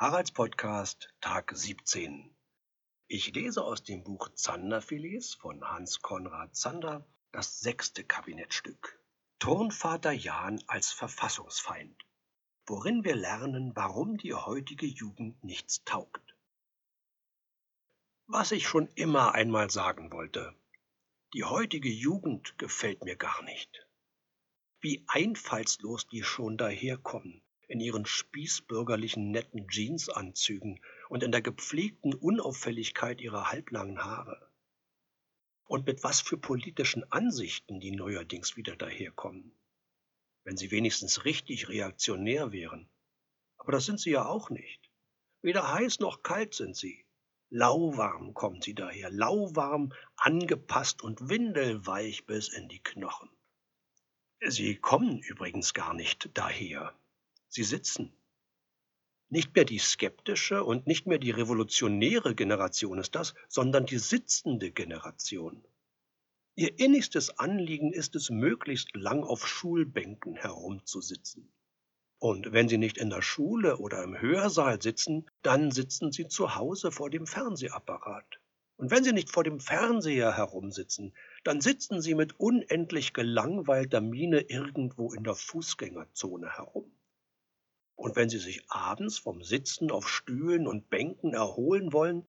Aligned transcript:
Haralds 0.00 0.30
Podcast, 0.30 1.12
Tag 1.20 1.50
17. 1.52 2.32
Ich 3.08 3.34
lese 3.34 3.64
aus 3.64 3.82
dem 3.82 4.04
Buch 4.04 4.28
Zanderfilets 4.32 5.34
von 5.34 5.60
Hans 5.68 6.02
Konrad 6.02 6.54
Zander 6.54 7.04
das 7.32 7.58
sechste 7.58 8.04
Kabinettstück. 8.04 9.02
Turnvater 9.40 10.12
Jan 10.12 10.62
als 10.68 10.92
Verfassungsfeind, 10.92 12.00
worin 12.64 13.02
wir 13.02 13.16
lernen, 13.16 13.74
warum 13.74 14.18
die 14.18 14.34
heutige 14.34 14.86
Jugend 14.86 15.42
nichts 15.42 15.82
taugt. 15.82 16.36
Was 18.28 18.52
ich 18.52 18.68
schon 18.68 18.86
immer 18.94 19.34
einmal 19.34 19.68
sagen 19.68 20.12
wollte, 20.12 20.54
die 21.34 21.42
heutige 21.42 21.90
Jugend 21.90 22.56
gefällt 22.56 23.02
mir 23.02 23.16
gar 23.16 23.42
nicht. 23.42 23.84
Wie 24.78 25.04
einfallslos 25.08 26.06
die 26.06 26.22
schon 26.22 26.56
daherkommen, 26.56 27.42
in 27.68 27.80
ihren 27.80 28.06
spießbürgerlichen 28.06 29.30
netten 29.30 29.68
Jeansanzügen 29.68 30.80
und 31.10 31.22
in 31.22 31.30
der 31.30 31.42
gepflegten 31.42 32.14
Unauffälligkeit 32.14 33.20
ihrer 33.20 33.50
halblangen 33.50 34.02
Haare. 34.02 34.50
Und 35.66 35.86
mit 35.86 36.02
was 36.02 36.22
für 36.22 36.38
politischen 36.38 37.04
Ansichten 37.12 37.78
die 37.78 37.90
neuerdings 37.90 38.56
wieder 38.56 38.74
daherkommen. 38.74 39.52
Wenn 40.44 40.56
sie 40.56 40.70
wenigstens 40.70 41.26
richtig 41.26 41.68
reaktionär 41.68 42.52
wären. 42.52 42.88
Aber 43.58 43.72
das 43.72 43.84
sind 43.84 44.00
sie 44.00 44.12
ja 44.12 44.24
auch 44.24 44.48
nicht. 44.48 44.90
Weder 45.42 45.72
heiß 45.72 46.00
noch 46.00 46.22
kalt 46.22 46.54
sind 46.54 46.74
sie. 46.74 47.04
Lauwarm 47.50 48.32
kommen 48.32 48.62
sie 48.62 48.74
daher, 48.74 49.10
lauwarm, 49.10 49.92
angepasst 50.16 51.02
und 51.02 51.28
windelweich 51.28 52.24
bis 52.26 52.48
in 52.48 52.68
die 52.68 52.82
Knochen. 52.82 53.30
Sie 54.46 54.76
kommen 54.76 55.20
übrigens 55.20 55.74
gar 55.74 55.94
nicht 55.94 56.30
daher. 56.34 56.94
Sie 57.48 57.64
sitzen. 57.64 58.12
Nicht 59.30 59.54
mehr 59.54 59.64
die 59.64 59.78
skeptische 59.78 60.64
und 60.64 60.86
nicht 60.86 61.06
mehr 61.06 61.18
die 61.18 61.30
revolutionäre 61.30 62.34
Generation 62.34 62.98
ist 62.98 63.14
das, 63.14 63.34
sondern 63.48 63.86
die 63.86 63.98
sitzende 63.98 64.70
Generation. 64.70 65.64
Ihr 66.54 66.78
innigstes 66.78 67.38
Anliegen 67.38 67.92
ist 67.92 68.16
es, 68.16 68.30
möglichst 68.30 68.96
lang 68.96 69.22
auf 69.22 69.46
Schulbänken 69.46 70.34
herumzusitzen. 70.34 71.52
Und 72.18 72.52
wenn 72.52 72.68
sie 72.68 72.78
nicht 72.78 72.98
in 72.98 73.10
der 73.10 73.22
Schule 73.22 73.78
oder 73.78 74.02
im 74.02 74.20
Hörsaal 74.20 74.82
sitzen, 74.82 75.30
dann 75.42 75.70
sitzen 75.70 76.10
sie 76.10 76.26
zu 76.26 76.56
Hause 76.56 76.90
vor 76.90 77.10
dem 77.10 77.26
Fernsehapparat. 77.26 78.40
Und 78.76 78.90
wenn 78.90 79.04
sie 79.04 79.12
nicht 79.12 79.30
vor 79.30 79.44
dem 79.44 79.60
Fernseher 79.60 80.36
herumsitzen, 80.36 81.14
dann 81.44 81.60
sitzen 81.60 82.00
sie 82.00 82.14
mit 82.14 82.40
unendlich 82.40 83.12
gelangweilter 83.12 84.00
Miene 84.00 84.40
irgendwo 84.40 85.12
in 85.12 85.24
der 85.24 85.34
Fußgängerzone 85.34 86.56
herum. 86.56 86.90
Und 87.98 88.14
wenn 88.14 88.30
Sie 88.30 88.38
sich 88.38 88.62
abends 88.70 89.18
vom 89.18 89.42
Sitzen 89.42 89.90
auf 89.90 90.08
Stühlen 90.08 90.68
und 90.68 90.88
Bänken 90.88 91.34
erholen 91.34 91.92
wollen, 91.92 92.28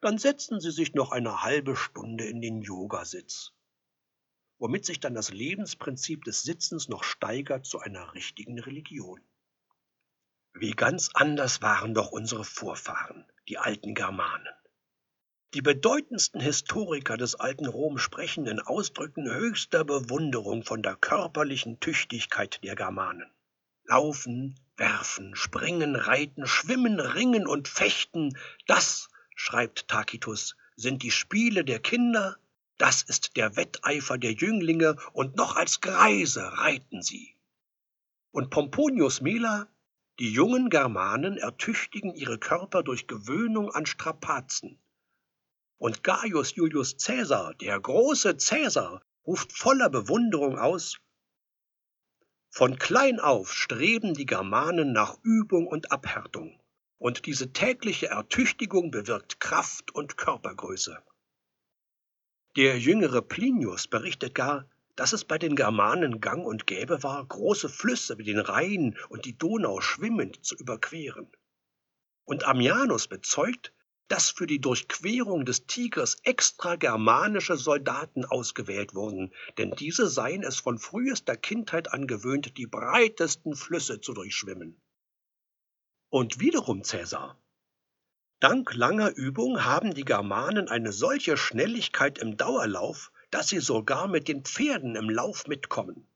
dann 0.00 0.16
setzen 0.16 0.60
Sie 0.60 0.70
sich 0.70 0.94
noch 0.94 1.10
eine 1.10 1.42
halbe 1.42 1.74
Stunde 1.74 2.24
in 2.24 2.40
den 2.40 2.62
Yogasitz, 2.62 3.52
womit 4.60 4.84
sich 4.84 5.00
dann 5.00 5.14
das 5.14 5.32
Lebensprinzip 5.32 6.22
des 6.22 6.44
Sitzens 6.44 6.88
noch 6.88 7.02
steigert 7.02 7.66
zu 7.66 7.80
einer 7.80 8.14
richtigen 8.14 8.60
Religion. 8.60 9.20
Wie 10.52 10.70
ganz 10.70 11.10
anders 11.14 11.62
waren 11.62 11.94
doch 11.94 12.12
unsere 12.12 12.44
Vorfahren, 12.44 13.26
die 13.48 13.58
alten 13.58 13.96
Germanen. 13.96 14.54
Die 15.52 15.62
bedeutendsten 15.62 16.40
Historiker 16.40 17.16
des 17.16 17.34
alten 17.34 17.66
Rom 17.66 17.98
sprechen 17.98 18.46
in 18.46 18.60
Ausdrücken 18.60 19.28
höchster 19.28 19.84
Bewunderung 19.84 20.62
von 20.62 20.80
der 20.80 20.94
körperlichen 20.94 21.80
Tüchtigkeit 21.80 22.62
der 22.62 22.76
Germanen. 22.76 23.28
Laufen, 23.82 24.54
werfen, 24.78 25.34
springen, 25.34 25.96
reiten, 25.96 26.46
schwimmen, 26.46 27.00
ringen 27.00 27.46
und 27.46 27.68
fechten, 27.68 28.36
das, 28.66 29.08
schreibt 29.34 29.88
Tacitus, 29.88 30.56
sind 30.76 31.02
die 31.02 31.10
Spiele 31.10 31.64
der 31.64 31.80
Kinder, 31.80 32.36
das 32.78 33.02
ist 33.02 33.36
der 33.36 33.56
Wetteifer 33.56 34.18
der 34.18 34.32
Jünglinge, 34.32 34.96
und 35.12 35.36
noch 35.36 35.56
als 35.56 35.80
Greise 35.80 36.42
reiten 36.58 37.02
sie. 37.02 37.34
Und 38.30 38.50
Pomponius 38.50 39.20
Mela, 39.20 39.68
die 40.20 40.32
jungen 40.32 40.70
Germanen 40.70 41.36
ertüchtigen 41.36 42.14
ihre 42.14 42.38
Körper 42.38 42.82
durch 42.82 43.06
Gewöhnung 43.06 43.70
an 43.70 43.86
Strapazen. 43.86 44.78
Und 45.78 46.02
Gaius 46.02 46.54
Julius 46.54 46.96
Caesar, 46.96 47.54
der 47.54 47.78
große 47.78 48.36
Caesar, 48.36 49.02
ruft 49.26 49.52
voller 49.52 49.90
Bewunderung 49.90 50.58
aus, 50.58 50.98
von 52.50 52.78
klein 52.78 53.20
auf 53.20 53.52
streben 53.52 54.14
die 54.14 54.26
Germanen 54.26 54.92
nach 54.92 55.18
Übung 55.22 55.66
und 55.66 55.92
Abhärtung, 55.92 56.60
und 56.98 57.26
diese 57.26 57.52
tägliche 57.52 58.08
Ertüchtigung 58.08 58.90
bewirkt 58.90 59.40
Kraft 59.40 59.94
und 59.94 60.16
Körpergröße. 60.16 60.98
Der 62.56 62.78
jüngere 62.78 63.22
Plinius 63.22 63.86
berichtet 63.86 64.34
gar, 64.34 64.68
dass 64.96 65.12
es 65.12 65.24
bei 65.24 65.38
den 65.38 65.54
Germanen 65.54 66.20
gang 66.20 66.44
und 66.44 66.66
gäbe 66.66 67.04
war, 67.04 67.24
große 67.24 67.68
Flüsse 67.68 68.18
wie 68.18 68.24
den 68.24 68.40
Rhein 68.40 68.98
und 69.08 69.26
die 69.26 69.38
Donau 69.38 69.80
schwimmend 69.80 70.44
zu 70.44 70.56
überqueren. 70.56 71.30
Und 72.24 72.44
Ammianus 72.44 73.06
bezeugt, 73.06 73.72
dass 74.08 74.30
für 74.30 74.46
die 74.46 74.60
Durchquerung 74.60 75.44
des 75.44 75.66
Tigers 75.66 76.16
extra 76.22 76.76
germanische 76.76 77.56
Soldaten 77.56 78.24
ausgewählt 78.24 78.94
wurden, 78.94 79.32
denn 79.58 79.70
diese 79.72 80.08
seien 80.08 80.42
es 80.42 80.58
von 80.58 80.78
frühester 80.78 81.36
Kindheit 81.36 81.92
an 81.92 82.06
gewöhnt, 82.06 82.56
die 82.56 82.66
breitesten 82.66 83.54
Flüsse 83.54 84.00
zu 84.00 84.14
durchschwimmen. 84.14 84.80
Und 86.10 86.40
wiederum 86.40 86.84
Cäsar. 86.84 87.38
Dank 88.40 88.74
langer 88.74 89.14
Übung 89.14 89.64
haben 89.64 89.94
die 89.94 90.04
Germanen 90.04 90.68
eine 90.68 90.92
solche 90.92 91.36
Schnelligkeit 91.36 92.18
im 92.18 92.36
Dauerlauf, 92.36 93.12
dass 93.30 93.48
sie 93.48 93.58
sogar 93.58 94.08
mit 94.08 94.28
den 94.28 94.44
Pferden 94.44 94.96
im 94.96 95.10
Lauf 95.10 95.46
mitkommen. 95.48 96.08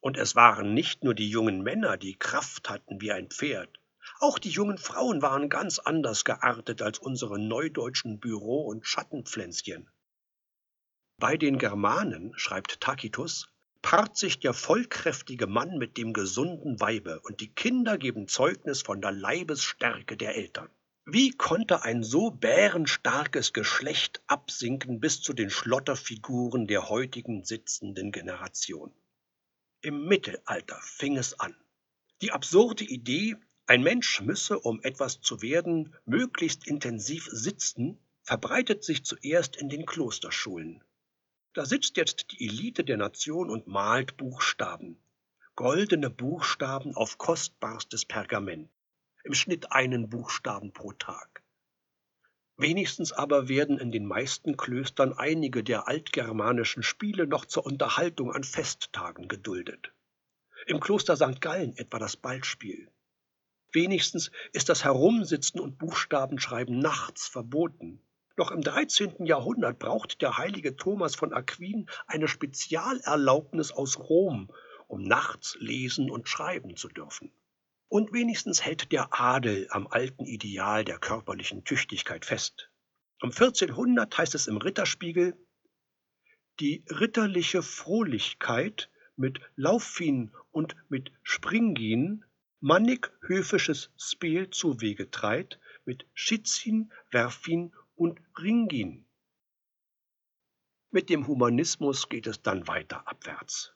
Und 0.00 0.16
es 0.16 0.34
waren 0.36 0.72
nicht 0.72 1.02
nur 1.02 1.14
die 1.14 1.28
jungen 1.28 1.62
Männer, 1.62 1.96
die 1.96 2.14
Kraft 2.14 2.70
hatten 2.70 3.00
wie 3.00 3.10
ein 3.10 3.28
Pferd, 3.28 3.80
auch 4.24 4.38
die 4.38 4.48
jungen 4.48 4.78
Frauen 4.78 5.20
waren 5.20 5.50
ganz 5.50 5.78
anders 5.78 6.24
geartet 6.24 6.80
als 6.80 6.98
unsere 6.98 7.38
neudeutschen 7.38 8.20
Büro- 8.20 8.62
und 8.62 8.86
Schattenpflänzchen. 8.86 9.90
Bei 11.18 11.36
den 11.36 11.58
Germanen, 11.58 12.32
schreibt 12.34 12.80
Tacitus, 12.80 13.48
paart 13.82 14.16
sich 14.16 14.40
der 14.40 14.54
vollkräftige 14.54 15.46
Mann 15.46 15.76
mit 15.76 15.98
dem 15.98 16.14
gesunden 16.14 16.80
Weibe, 16.80 17.20
und 17.20 17.40
die 17.40 17.52
Kinder 17.52 17.98
geben 17.98 18.26
Zeugnis 18.26 18.80
von 18.80 19.02
der 19.02 19.12
Leibesstärke 19.12 20.16
der 20.16 20.36
Eltern. 20.36 20.70
Wie 21.04 21.32
konnte 21.32 21.82
ein 21.82 22.02
so 22.02 22.30
bärenstarkes 22.30 23.52
Geschlecht 23.52 24.22
absinken 24.26 25.00
bis 25.00 25.20
zu 25.20 25.34
den 25.34 25.50
Schlotterfiguren 25.50 26.66
der 26.66 26.88
heutigen 26.88 27.44
sitzenden 27.44 28.10
Generation? 28.10 28.90
Im 29.82 30.06
Mittelalter 30.06 30.80
fing 30.80 31.18
es 31.18 31.38
an. 31.38 31.54
Die 32.22 32.32
absurde 32.32 32.84
Idee, 32.84 33.36
ein 33.66 33.82
Mensch 33.82 34.20
müsse, 34.20 34.58
um 34.58 34.82
etwas 34.82 35.20
zu 35.20 35.40
werden, 35.40 35.94
möglichst 36.04 36.66
intensiv 36.66 37.28
sitzen, 37.30 37.98
verbreitet 38.22 38.84
sich 38.84 39.04
zuerst 39.04 39.56
in 39.56 39.68
den 39.68 39.86
Klosterschulen. 39.86 40.84
Da 41.54 41.64
sitzt 41.64 41.96
jetzt 41.96 42.32
die 42.32 42.46
Elite 42.46 42.84
der 42.84 42.96
Nation 42.96 43.48
und 43.48 43.66
malt 43.66 44.16
Buchstaben. 44.16 45.00
Goldene 45.54 46.10
Buchstaben 46.10 46.94
auf 46.94 47.16
kostbarstes 47.16 48.04
Pergament. 48.04 48.68
Im 49.22 49.34
Schnitt 49.34 49.72
einen 49.72 50.10
Buchstaben 50.10 50.72
pro 50.72 50.92
Tag. 50.92 51.42
Wenigstens 52.56 53.12
aber 53.12 53.48
werden 53.48 53.78
in 53.78 53.90
den 53.90 54.06
meisten 54.06 54.56
Klöstern 54.56 55.12
einige 55.12 55.64
der 55.64 55.88
altgermanischen 55.88 56.82
Spiele 56.82 57.26
noch 57.26 57.46
zur 57.46 57.64
Unterhaltung 57.64 58.32
an 58.32 58.44
Festtagen 58.44 59.28
geduldet. 59.28 59.92
Im 60.66 60.80
Kloster 60.80 61.16
St. 61.16 61.40
Gallen 61.40 61.76
etwa 61.76 61.98
das 61.98 62.16
Ballspiel. 62.16 62.90
Wenigstens 63.74 64.30
ist 64.52 64.68
das 64.68 64.84
Herumsitzen 64.84 65.58
und 65.58 65.78
Buchstabenschreiben 65.78 66.78
nachts 66.78 67.26
verboten. 67.26 68.00
Noch 68.36 68.52
im 68.52 68.60
13. 68.60 69.26
Jahrhundert 69.26 69.80
braucht 69.80 70.22
der 70.22 70.38
heilige 70.38 70.76
Thomas 70.76 71.16
von 71.16 71.32
Aquin 71.32 71.90
eine 72.06 72.28
Spezialerlaubnis 72.28 73.72
aus 73.72 73.98
Rom, 73.98 74.48
um 74.86 75.02
nachts 75.02 75.56
lesen 75.58 76.08
und 76.08 76.28
schreiben 76.28 76.76
zu 76.76 76.86
dürfen. 76.88 77.32
Und 77.88 78.12
wenigstens 78.12 78.64
hält 78.64 78.92
der 78.92 79.08
Adel 79.20 79.66
am 79.70 79.88
alten 79.88 80.24
Ideal 80.24 80.84
der 80.84 80.98
körperlichen 80.98 81.64
Tüchtigkeit 81.64 82.24
fest. 82.24 82.70
Um 83.22 83.30
1400 83.30 84.16
heißt 84.16 84.36
es 84.36 84.46
im 84.46 84.56
Ritterspiegel, 84.56 85.36
die 86.60 86.84
ritterliche 86.88 87.62
Frohlichkeit 87.62 88.88
mit 89.16 89.40
Lauffin 89.56 90.32
und 90.52 90.76
mit 90.88 91.10
Springin 91.24 92.24
mannig 92.64 93.12
höfisches 93.20 93.90
Spel 93.98 94.48
zuwege 94.48 95.10
treit 95.10 95.60
mit 95.84 96.06
Schitzin, 96.14 96.90
Werfin 97.10 97.74
und 97.94 98.22
Ringin. 98.38 99.04
Mit 100.90 101.10
dem 101.10 101.26
Humanismus 101.26 102.08
geht 102.08 102.26
es 102.26 102.40
dann 102.40 102.66
weiter 102.66 103.06
abwärts. 103.06 103.74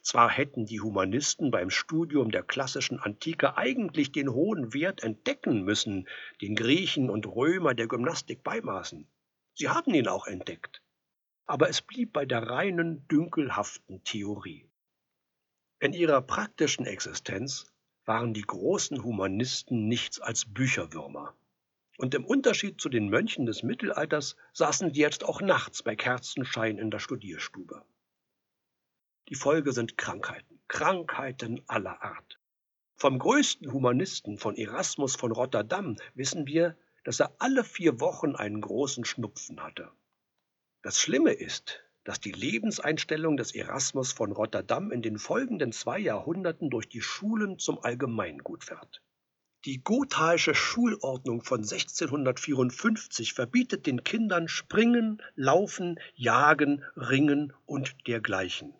Zwar 0.00 0.30
hätten 0.30 0.64
die 0.64 0.80
Humanisten 0.80 1.50
beim 1.50 1.68
Studium 1.68 2.30
der 2.30 2.42
klassischen 2.42 2.98
Antike 2.98 3.58
eigentlich 3.58 4.10
den 4.10 4.30
hohen 4.30 4.72
Wert 4.72 5.02
entdecken 5.02 5.62
müssen, 5.62 6.08
den 6.40 6.56
Griechen 6.56 7.10
und 7.10 7.26
Römer 7.26 7.74
der 7.74 7.88
Gymnastik 7.88 8.42
beimaßen. 8.42 9.06
Sie 9.52 9.68
haben 9.68 9.92
ihn 9.92 10.08
auch 10.08 10.26
entdeckt. 10.26 10.82
Aber 11.44 11.68
es 11.68 11.82
blieb 11.82 12.14
bei 12.14 12.24
der 12.24 12.44
reinen, 12.48 13.06
dünkelhaften 13.06 14.02
Theorie. 14.02 14.70
In 15.78 15.92
ihrer 15.92 16.22
praktischen 16.22 16.86
Existenz 16.86 17.73
waren 18.06 18.34
die 18.34 18.42
großen 18.42 19.02
Humanisten 19.02 19.88
nichts 19.88 20.20
als 20.20 20.44
Bücherwürmer. 20.44 21.34
Und 21.96 22.14
im 22.14 22.24
Unterschied 22.24 22.80
zu 22.80 22.88
den 22.88 23.08
Mönchen 23.08 23.46
des 23.46 23.62
Mittelalters 23.62 24.36
saßen 24.52 24.92
die 24.92 25.00
jetzt 25.00 25.24
auch 25.24 25.40
nachts 25.40 25.82
bei 25.82 25.94
Kerzenschein 25.94 26.78
in 26.78 26.90
der 26.90 26.98
Studierstube. 26.98 27.84
Die 29.28 29.36
Folge 29.36 29.72
sind 29.72 29.96
Krankheiten, 29.96 30.60
Krankheiten 30.68 31.62
aller 31.66 32.02
Art. 32.02 32.38
Vom 32.96 33.18
größten 33.18 33.72
Humanisten, 33.72 34.38
von 34.38 34.56
Erasmus 34.56 35.16
von 35.16 35.32
Rotterdam, 35.32 35.96
wissen 36.14 36.46
wir, 36.46 36.76
dass 37.04 37.20
er 37.20 37.34
alle 37.38 37.64
vier 37.64 38.00
Wochen 38.00 38.34
einen 38.34 38.60
großen 38.60 39.04
Schnupfen 39.04 39.62
hatte. 39.62 39.90
Das 40.82 40.98
Schlimme 40.98 41.32
ist, 41.32 41.83
dass 42.04 42.20
die 42.20 42.32
Lebenseinstellung 42.32 43.36
des 43.36 43.54
Erasmus 43.54 44.12
von 44.12 44.30
Rotterdam 44.30 44.92
in 44.92 45.02
den 45.02 45.18
folgenden 45.18 45.72
zwei 45.72 45.98
Jahrhunderten 45.98 46.70
durch 46.70 46.88
die 46.88 47.00
Schulen 47.00 47.58
zum 47.58 47.78
Allgemeingut 47.82 48.70
wird. 48.70 49.02
Die 49.64 49.82
Gothaische 49.82 50.54
Schulordnung 50.54 51.42
von 51.42 51.60
1654 51.60 53.32
verbietet 53.32 53.86
den 53.86 54.04
Kindern 54.04 54.46
Springen, 54.46 55.22
Laufen, 55.36 55.98
Jagen, 56.14 56.84
Ringen 56.96 57.54
und 57.64 58.06
dergleichen. 58.06 58.74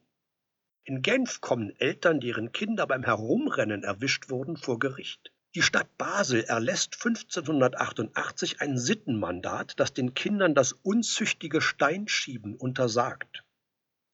In 0.85 1.01
Genf 1.01 1.41
kommen 1.41 1.75
Eltern, 1.79 2.21
deren 2.21 2.53
Kinder 2.53 2.87
beim 2.87 3.03
Herumrennen 3.03 3.83
erwischt 3.83 4.29
wurden, 4.29 4.59
vor 4.59 4.79
Gericht. 4.79 5.33
Die 5.55 5.63
Stadt 5.63 5.97
Basel 5.99 6.43
erlässt 6.43 6.95
1588 6.95 8.61
ein 8.61 8.77
Sittenmandat, 8.77 9.79
das 9.79 9.93
den 9.93 10.13
Kindern 10.13 10.53
das 10.57 10.73
unzüchtige 10.73 11.61
Steinschieben 11.61 12.57
untersagt. 12.57 13.45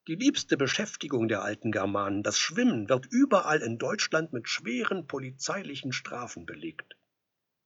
Die 0.07 0.17
liebste 0.17 0.59
Beschäftigung 0.59 1.29
der 1.29 1.43
alten 1.43 1.73
Germanen, 1.73 2.23
das 2.23 2.39
Schwimmen, 2.39 2.91
wird 2.91 3.07
überall 3.07 3.63
in 3.63 3.79
Deutschland 3.79 4.35
mit 4.35 4.51
schweren 4.51 5.07
polizeilichen 5.07 5.93
Strafen 5.93 6.45
belegt. 6.45 6.95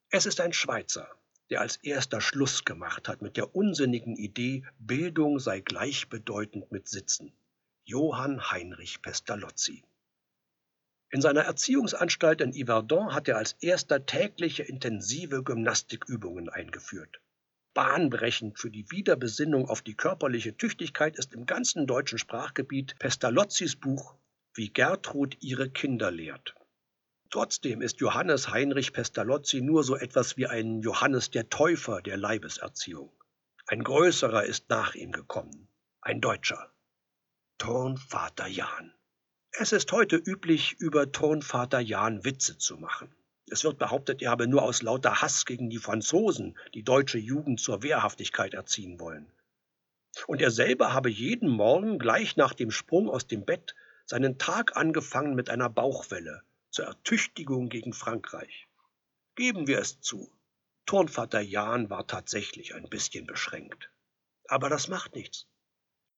Es 0.08 0.26
ist 0.26 0.40
ein 0.40 0.52
Schweizer, 0.52 1.08
der 1.50 1.60
als 1.60 1.76
erster 1.76 2.20
Schluss 2.20 2.64
gemacht 2.64 3.08
hat 3.08 3.22
mit 3.22 3.36
der 3.36 3.56
unsinnigen 3.56 4.14
Idee, 4.14 4.64
Bildung 4.78 5.40
sei 5.40 5.58
gleichbedeutend 5.60 6.70
mit 6.70 6.86
Sitzen. 6.86 7.32
Johann 7.84 8.52
Heinrich 8.52 9.02
Pestalozzi. 9.02 9.82
In 11.14 11.20
seiner 11.20 11.42
Erziehungsanstalt 11.42 12.40
in 12.40 12.52
Yverdon 12.52 13.14
hat 13.14 13.28
er 13.28 13.36
als 13.36 13.52
erster 13.60 14.04
tägliche 14.04 14.64
intensive 14.64 15.44
Gymnastikübungen 15.44 16.48
eingeführt. 16.48 17.20
Bahnbrechend 17.72 18.58
für 18.58 18.68
die 18.68 18.90
Wiederbesinnung 18.90 19.68
auf 19.68 19.80
die 19.80 19.94
körperliche 19.94 20.56
Tüchtigkeit 20.56 21.16
ist 21.16 21.32
im 21.32 21.46
ganzen 21.46 21.86
deutschen 21.86 22.18
Sprachgebiet 22.18 22.98
Pestalozzis 22.98 23.76
Buch 23.76 24.16
Wie 24.54 24.72
Gertrud 24.72 25.36
ihre 25.38 25.70
Kinder 25.70 26.10
lehrt. 26.10 26.56
Trotzdem 27.30 27.80
ist 27.80 28.00
Johannes 28.00 28.50
Heinrich 28.50 28.92
Pestalozzi 28.92 29.60
nur 29.60 29.84
so 29.84 29.94
etwas 29.94 30.36
wie 30.36 30.48
ein 30.48 30.80
Johannes 30.80 31.30
der 31.30 31.48
Täufer 31.48 32.02
der 32.02 32.16
Leibeserziehung. 32.16 33.12
Ein 33.68 33.84
größerer 33.84 34.46
ist 34.46 34.68
nach 34.68 34.96
ihm 34.96 35.12
gekommen, 35.12 35.68
ein 36.00 36.20
Deutscher. 36.20 36.72
Turnvater 37.58 38.48
Jan. 38.48 38.92
Es 39.56 39.70
ist 39.70 39.92
heute 39.92 40.16
üblich, 40.16 40.74
über 40.80 41.12
Turnvater 41.12 41.78
Jan 41.78 42.24
Witze 42.24 42.58
zu 42.58 42.76
machen. 42.76 43.14
Es 43.48 43.62
wird 43.62 43.78
behauptet, 43.78 44.20
er 44.20 44.32
habe 44.32 44.48
nur 44.48 44.62
aus 44.62 44.82
lauter 44.82 45.22
Hass 45.22 45.46
gegen 45.46 45.70
die 45.70 45.78
Franzosen 45.78 46.58
die 46.74 46.82
deutsche 46.82 47.18
Jugend 47.18 47.60
zur 47.60 47.84
Wehrhaftigkeit 47.84 48.52
erziehen 48.52 48.98
wollen. 48.98 49.30
Und 50.26 50.42
er 50.42 50.50
selber 50.50 50.92
habe 50.92 51.08
jeden 51.08 51.48
Morgen 51.48 52.00
gleich 52.00 52.36
nach 52.36 52.52
dem 52.52 52.72
Sprung 52.72 53.08
aus 53.08 53.28
dem 53.28 53.44
Bett 53.44 53.76
seinen 54.06 54.38
Tag 54.38 54.76
angefangen 54.76 55.36
mit 55.36 55.48
einer 55.48 55.70
Bauchwelle 55.70 56.42
zur 56.70 56.86
Ertüchtigung 56.86 57.68
gegen 57.68 57.92
Frankreich. 57.92 58.66
Geben 59.36 59.68
wir 59.68 59.78
es 59.78 60.00
zu, 60.00 60.32
Turnvater 60.84 61.40
Jan 61.40 61.90
war 61.90 62.08
tatsächlich 62.08 62.74
ein 62.74 62.88
bisschen 62.88 63.24
beschränkt. 63.24 63.88
Aber 64.48 64.68
das 64.68 64.88
macht 64.88 65.14
nichts. 65.14 65.46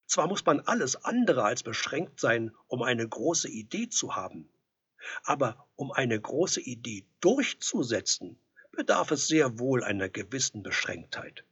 Zwar 0.07 0.29
muss 0.29 0.45
man 0.45 0.61
alles 0.61 1.05
andere 1.05 1.45
als 1.45 1.63
beschränkt 1.63 2.21
sein, 2.21 2.55
um 2.69 2.83
eine 2.83 3.07
große 3.07 3.49
Idee 3.49 3.89
zu 3.89 4.15
haben, 4.15 4.49
aber 5.25 5.69
um 5.75 5.93
eine 5.93 6.21
große 6.21 6.61
Idee 6.61 7.07
durchzusetzen, 7.21 8.39
bedarf 8.73 9.11
es 9.11 9.27
sehr 9.27 9.59
wohl 9.59 9.83
einer 9.83 10.09
gewissen 10.09 10.63
Beschränktheit. 10.63 11.45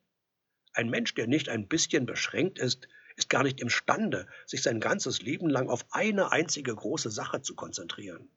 Ein 0.72 0.90
Mensch, 0.90 1.14
der 1.14 1.26
nicht 1.26 1.48
ein 1.48 1.68
bisschen 1.68 2.06
beschränkt 2.06 2.58
ist, 2.58 2.88
ist 3.16 3.30
gar 3.30 3.42
nicht 3.42 3.60
imstande, 3.60 4.28
sich 4.46 4.62
sein 4.62 4.80
ganzes 4.80 5.22
Leben 5.22 5.48
lang 5.48 5.68
auf 5.68 5.86
eine 5.90 6.32
einzige 6.32 6.74
große 6.74 7.10
Sache 7.10 7.42
zu 7.42 7.54
konzentrieren. 7.54 8.28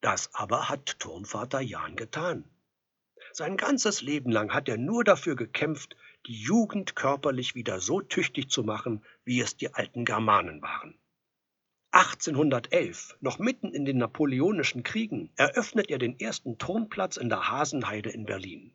Das 0.00 0.34
aber 0.34 0.68
hat 0.68 0.98
Turnvater 0.98 1.60
Jan 1.60 1.94
getan. 1.94 2.44
Sein 3.32 3.56
ganzes 3.56 4.02
Leben 4.02 4.32
lang 4.32 4.52
hat 4.52 4.68
er 4.68 4.78
nur 4.78 5.04
dafür 5.04 5.36
gekämpft, 5.36 5.96
die 6.26 6.40
Jugend 6.40 6.94
körperlich 6.94 7.56
wieder 7.56 7.80
so 7.80 8.00
tüchtig 8.00 8.48
zu 8.48 8.62
machen, 8.62 9.04
wie 9.24 9.40
es 9.40 9.56
die 9.56 9.74
alten 9.74 10.04
Germanen 10.04 10.62
waren. 10.62 10.96
1811, 11.90 13.16
noch 13.20 13.40
mitten 13.40 13.72
in 13.72 13.84
den 13.84 13.98
napoleonischen 13.98 14.84
Kriegen, 14.84 15.30
eröffnet 15.36 15.90
er 15.90 15.98
den 15.98 16.18
ersten 16.18 16.58
Turnplatz 16.58 17.16
in 17.16 17.28
der 17.28 17.50
Hasenheide 17.50 18.10
in 18.10 18.24
Berlin. 18.24 18.72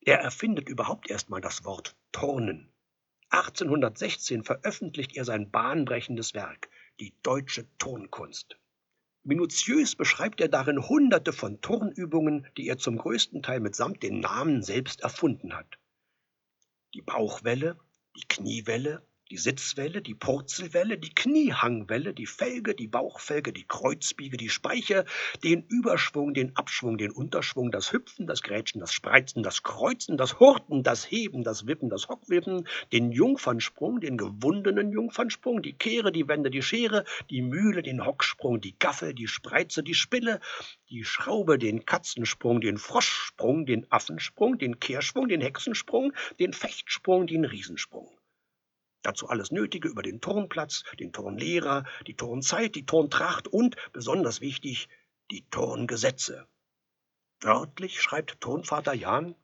Er 0.00 0.18
erfindet 0.18 0.68
überhaupt 0.68 1.08
erstmal 1.08 1.40
das 1.40 1.64
Wort 1.64 1.96
Turnen. 2.10 2.72
1816 3.30 4.42
veröffentlicht 4.42 5.16
er 5.16 5.24
sein 5.24 5.50
bahnbrechendes 5.50 6.34
Werk, 6.34 6.68
die 6.98 7.14
deutsche 7.22 7.66
Turnkunst. 7.78 8.58
Minutiös 9.22 9.94
beschreibt 9.94 10.40
er 10.40 10.48
darin 10.48 10.88
hunderte 10.88 11.32
von 11.32 11.60
Turnübungen, 11.60 12.46
die 12.56 12.66
er 12.66 12.76
zum 12.76 12.98
größten 12.98 13.40
Teil 13.42 13.60
mitsamt 13.60 14.02
den 14.02 14.18
Namen 14.18 14.62
selbst 14.62 15.02
erfunden 15.02 15.54
hat 15.54 15.78
die 16.94 17.02
Bauchwelle, 17.02 17.78
die 18.16 18.26
Kniewelle, 18.28 19.06
die 19.32 19.38
Sitzwelle, 19.38 20.02
die 20.02 20.14
Purzelwelle, 20.14 20.98
die 20.98 21.14
Kniehangwelle, 21.14 22.12
die 22.12 22.26
Felge, 22.26 22.74
die 22.74 22.86
Bauchfelge, 22.86 23.54
die 23.54 23.64
Kreuzbiege, 23.64 24.36
die 24.36 24.50
Speiche, 24.50 25.06
den 25.42 25.64
Überschwung, 25.70 26.34
den 26.34 26.54
Abschwung, 26.54 26.98
den 26.98 27.12
Unterschwung, 27.12 27.70
das 27.70 27.94
Hüpfen, 27.94 28.26
das 28.26 28.42
Grätschen, 28.42 28.82
das 28.82 28.92
Spreizen, 28.92 29.42
das 29.42 29.62
Kreuzen, 29.62 30.18
das 30.18 30.38
Hurten, 30.38 30.82
das 30.82 31.10
Heben, 31.10 31.44
das 31.44 31.66
Wippen, 31.66 31.88
das 31.88 32.10
Hockwippen, 32.10 32.68
den 32.92 33.10
Jungfernsprung, 33.10 34.00
den 34.00 34.18
gewundenen 34.18 34.92
Jungfernsprung, 34.92 35.62
die 35.62 35.72
Kehre, 35.72 36.12
die 36.12 36.28
Wende, 36.28 36.50
die 36.50 36.60
Schere, 36.60 37.06
die 37.30 37.40
Mühle, 37.40 37.80
den 37.80 38.04
Hocksprung, 38.04 38.60
die 38.60 38.78
Gaffel, 38.78 39.14
die 39.14 39.28
Spreize, 39.28 39.82
die 39.82 39.94
Spille, 39.94 40.40
die 40.90 41.04
Schraube, 41.04 41.56
den 41.56 41.86
Katzensprung, 41.86 42.60
den 42.60 42.76
Froschsprung, 42.76 43.64
den 43.64 43.90
Affensprung, 43.90 44.58
den 44.58 44.78
Kehrschwung, 44.78 45.28
den 45.28 45.40
Hexensprung, 45.40 46.12
den 46.38 46.52
Fechtsprung, 46.52 47.26
den 47.26 47.46
Riesensprung. 47.46 48.10
Dazu 49.02 49.28
alles 49.28 49.50
Nötige 49.50 49.88
über 49.88 50.02
den 50.02 50.20
Turnplatz, 50.20 50.84
den 50.98 51.12
Turnlehrer, 51.12 51.84
die 52.06 52.14
Turnzeit, 52.14 52.74
die 52.74 52.86
Turntracht 52.86 53.48
und, 53.48 53.76
besonders 53.92 54.40
wichtig, 54.40 54.88
die 55.30 55.44
Turngesetze. 55.50 56.46
Wörtlich 57.40 58.00
schreibt 58.00 58.40
Turnvater 58.40 58.94
Jan, 58.94 59.34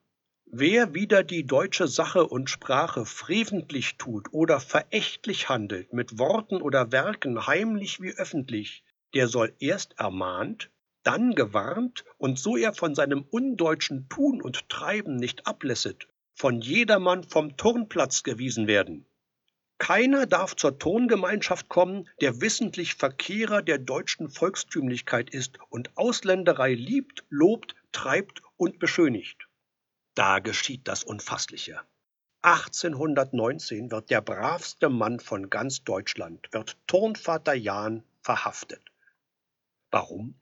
Wer 0.50 0.94
wieder 0.94 1.24
die 1.24 1.46
deutsche 1.46 1.88
Sache 1.88 2.26
und 2.26 2.48
Sprache 2.48 3.04
freventlich 3.04 3.98
tut 3.98 4.32
oder 4.32 4.60
verächtlich 4.60 5.50
handelt, 5.50 5.92
mit 5.92 6.18
Worten 6.18 6.62
oder 6.62 6.90
Werken 6.90 7.46
heimlich 7.46 8.00
wie 8.00 8.14
öffentlich, 8.16 8.82
der 9.14 9.28
soll 9.28 9.54
erst 9.58 9.98
ermahnt, 9.98 10.70
dann 11.02 11.34
gewarnt 11.34 12.04
und 12.16 12.38
so 12.38 12.56
er 12.56 12.72
von 12.72 12.94
seinem 12.94 13.22
undeutschen 13.22 14.08
Tun 14.08 14.40
und 14.40 14.68
Treiben 14.68 15.16
nicht 15.16 15.46
ablässet, 15.46 16.08
von 16.34 16.60
jedermann 16.60 17.24
vom 17.24 17.56
Turnplatz 17.56 18.22
gewiesen 18.22 18.66
werden. 18.66 19.04
Keiner 19.78 20.26
darf 20.26 20.56
zur 20.56 20.78
Tongemeinschaft 20.78 21.68
kommen, 21.68 22.08
der 22.20 22.40
wissentlich 22.40 22.94
Verkehrer 22.94 23.62
der 23.62 23.78
deutschen 23.78 24.28
Volkstümlichkeit 24.28 25.30
ist 25.30 25.58
und 25.70 25.97
Ausländerei 25.97 26.75
liebt, 26.75 27.25
lobt, 27.30 27.76
treibt 27.92 28.42
und 28.56 28.80
beschönigt. 28.80 29.49
Da 30.14 30.40
geschieht 30.40 30.88
das 30.88 31.04
Unfassliche. 31.04 31.80
1819 32.42 33.90
wird 33.90 34.11
der 34.11 34.20
bravste 34.20 34.88
Mann 34.88 35.20
von 35.20 35.49
ganz 35.49 35.85
Deutschland, 35.85 36.49
wird 36.52 36.76
Turnvater 36.87 37.54
Jahn 37.54 38.04
verhaftet. 38.20 38.82
Warum? 39.90 40.35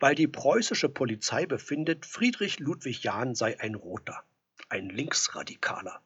Weil 0.00 0.14
die 0.16 0.28
preußische 0.28 0.88
Polizei 0.88 1.46
befindet, 1.46 2.04
Friedrich 2.04 2.58
Ludwig 2.58 3.04
Jahn 3.04 3.34
sei 3.34 3.58
ein 3.60 3.74
Roter, 3.74 4.24
ein 4.68 4.88
Linksradikaler. 4.90 6.02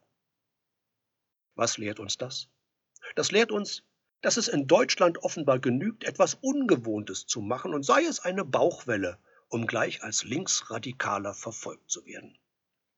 Was 1.59 1.77
lehrt 1.77 1.99
uns 1.99 2.17
das? 2.17 2.49
Das 3.17 3.33
lehrt 3.33 3.51
uns, 3.51 3.83
dass 4.21 4.37
es 4.37 4.47
in 4.47 4.69
Deutschland 4.69 5.25
offenbar 5.25 5.59
genügt, 5.59 6.05
etwas 6.05 6.35
Ungewohntes 6.35 7.27
zu 7.27 7.41
machen 7.41 7.75
und 7.75 7.83
sei 7.83 8.05
es 8.05 8.21
eine 8.21 8.45
Bauchwelle, 8.45 9.19
um 9.49 9.67
gleich 9.67 10.05
als 10.05 10.23
Linksradikaler 10.23 11.35
verfolgt 11.35 11.91
zu 11.91 12.07
werden. 12.07 12.39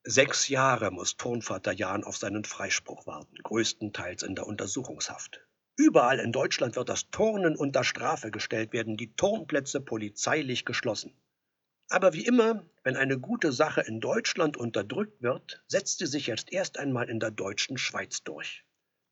Sechs 0.03 0.49
Jahre 0.49 0.91
muss 0.91 1.17
Turnvater 1.17 1.73
Jan 1.73 2.05
auf 2.05 2.19
seinen 2.19 2.45
Freispruch 2.45 3.07
warten, 3.07 3.35
größtenteils 3.43 4.25
in 4.25 4.35
der 4.35 4.47
Untersuchungshaft. 4.47 5.41
Überall 5.77 6.19
in 6.19 6.31
Deutschland 6.31 6.77
wird 6.77 6.91
das 6.91 7.09
Turnen 7.09 7.57
unter 7.57 7.83
Strafe 7.83 8.31
gestellt 8.31 8.75
werden, 8.75 8.99
die 8.99 9.15
Turnplätze 9.15 9.81
polizeilich 9.81 10.67
geschlossen. 10.67 11.17
Aber 11.93 12.13
wie 12.13 12.25
immer, 12.25 12.65
wenn 12.85 12.97
eine 12.97 13.19
gute 13.19 13.51
Sache 13.51 13.81
in 13.81 14.01
Deutschland 14.01 14.57
unterdrückt 14.57 15.21
wird, 15.23 15.61
setzt 15.67 15.99
sie 15.99 16.07
sich 16.07 16.29
jetzt 16.29 16.53
erst 16.53 16.79
einmal 16.79 17.11
in 17.11 17.19
der 17.19 17.33
deutschen 17.33 17.79
Schweiz 17.79 18.23
durch. 18.23 18.65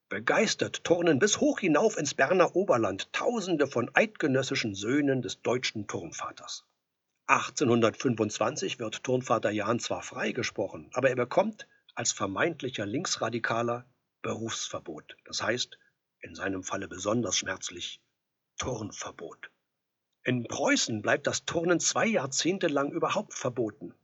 Begeistert 0.08 0.84
turnen 0.84 1.18
bis 1.18 1.40
hoch 1.40 1.58
hinauf 1.58 1.98
ins 1.98 2.14
Berner 2.14 2.54
Oberland 2.54 3.12
Tausende 3.12 3.66
von 3.66 3.90
eidgenössischen 3.94 4.76
Söhnen 4.76 5.22
des 5.22 5.42
deutschen 5.42 5.88
Turnvaters. 5.88 6.64
1825 7.26 8.78
wird 8.78 9.02
Turnvater 9.02 9.50
Jan 9.50 9.80
zwar 9.80 10.02
freigesprochen, 10.02 10.88
aber 10.92 11.10
er 11.10 11.16
bekommt 11.16 11.66
als 11.96 12.12
vermeintlicher 12.12 12.86
Linksradikaler 12.86 13.86
Berufsverbot. 14.22 15.16
Das 15.24 15.42
heißt, 15.42 15.78
in 16.20 16.36
seinem 16.36 16.62
Falle 16.62 16.86
besonders 16.86 17.36
schmerzlich, 17.36 18.00
Turnverbot. 18.56 19.50
In 20.28 20.42
Preußen 20.42 21.00
bleibt 21.00 21.26
das 21.26 21.46
Turnen 21.46 21.80
zwei 21.80 22.04
Jahrzehnte 22.04 22.66
lang 22.66 22.92
überhaupt 22.92 23.32
verboten. 23.32 23.94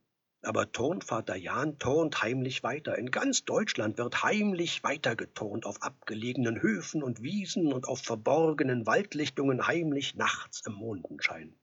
Aber 0.41 0.71
Turnvater 0.71 1.35
Jan 1.35 1.77
turnt 1.77 2.23
heimlich 2.23 2.63
weiter. 2.63 2.97
In 2.97 3.11
ganz 3.11 3.45
Deutschland 3.45 3.99
wird 3.99 4.23
heimlich 4.23 4.83
weitergeturnt, 4.83 5.67
auf 5.67 5.83
abgelegenen 5.83 6.59
Höfen 6.59 7.03
und 7.03 7.21
Wiesen 7.21 7.71
und 7.71 7.87
auf 7.87 8.01
verborgenen 8.01 8.87
Waldlichtungen 8.87 9.67
heimlich 9.67 10.15
nachts 10.15 10.63
im 10.65 10.73
Mondenschein. 10.73 11.55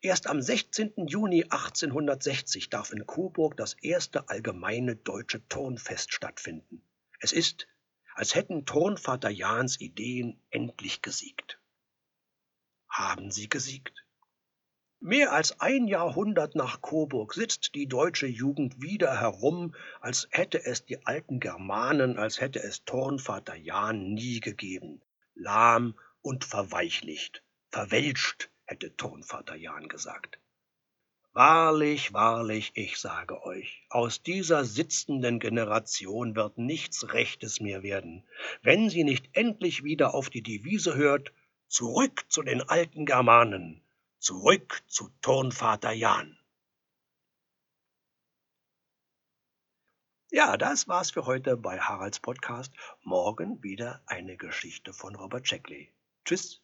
Erst 0.00 0.28
am 0.28 0.40
16. 0.40 1.08
Juni 1.08 1.42
1860 1.42 2.70
darf 2.70 2.92
in 2.92 3.08
Coburg 3.08 3.56
das 3.56 3.74
erste 3.82 4.28
allgemeine 4.28 4.94
deutsche 4.94 5.44
Turnfest 5.48 6.12
stattfinden. 6.12 6.80
Es 7.18 7.32
ist, 7.32 7.66
als 8.14 8.36
hätten 8.36 8.66
Turnvater 8.66 9.30
Jans 9.30 9.80
Ideen 9.80 10.40
endlich 10.50 11.02
gesiegt. 11.02 11.58
Haben 12.94 13.32
sie 13.32 13.48
gesiegt? 13.48 14.04
Mehr 15.00 15.32
als 15.32 15.60
ein 15.60 15.88
Jahrhundert 15.88 16.54
nach 16.54 16.80
Coburg 16.80 17.34
sitzt 17.34 17.74
die 17.74 17.88
deutsche 17.88 18.28
Jugend 18.28 18.80
wieder 18.80 19.20
herum, 19.20 19.74
als 20.00 20.28
hätte 20.30 20.64
es 20.64 20.84
die 20.84 21.04
alten 21.04 21.40
Germanen, 21.40 22.16
als 22.16 22.40
hätte 22.40 22.62
es 22.62 22.84
Turnvater 22.84 23.56
Jan 23.56 24.14
nie 24.14 24.38
gegeben. 24.38 25.02
Lahm 25.34 25.98
und 26.22 26.44
verweichlicht, 26.44 27.42
verwelscht, 27.68 28.50
hätte 28.64 28.94
Turnvater 28.94 29.56
Jan 29.56 29.88
gesagt. 29.88 30.38
Wahrlich, 31.32 32.12
wahrlich, 32.12 32.70
ich 32.76 32.98
sage 32.98 33.42
euch, 33.42 33.84
aus 33.90 34.22
dieser 34.22 34.64
sitzenden 34.64 35.40
Generation 35.40 36.36
wird 36.36 36.58
nichts 36.58 37.12
Rechtes 37.12 37.58
mehr 37.58 37.82
werden, 37.82 38.24
wenn 38.62 38.88
sie 38.88 39.02
nicht 39.02 39.30
endlich 39.32 39.82
wieder 39.82 40.14
auf 40.14 40.30
die 40.30 40.44
Devise 40.44 40.94
hört, 40.94 41.32
zurück 41.74 42.24
zu 42.28 42.42
den 42.44 42.62
alten 42.62 43.04
Germanen, 43.04 43.82
Zurück 44.20 44.84
zu 44.86 45.10
Turnvater 45.22 45.90
Jan. 45.90 46.38
Ja, 50.30 50.56
das 50.56 50.86
war's 50.86 51.10
für 51.10 51.26
heute 51.26 51.56
bei 51.56 51.80
Haralds 51.80 52.20
Podcast. 52.20 52.72
Morgen 53.02 53.60
wieder 53.64 54.04
eine 54.06 54.36
Geschichte 54.36 54.92
von 54.92 55.16
Robert 55.16 55.48
Sheckley. 55.48 55.92
Tschüss. 56.24 56.63